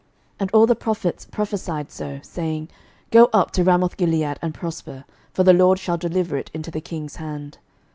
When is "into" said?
6.55-6.71